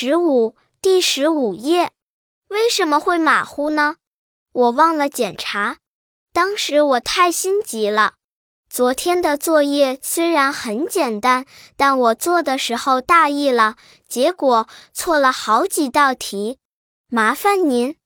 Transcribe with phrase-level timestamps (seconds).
[0.00, 1.90] 十五第十五页。
[2.46, 3.96] 为什么会马虎呢？
[4.52, 5.78] 我忘了检查。
[6.32, 8.14] 当时我太心急了。
[8.70, 13.74] 昨天的作业虽然很简单但我做的时候大意了
[14.06, 16.60] 结果错了好几道题。
[17.08, 17.96] 麻烦您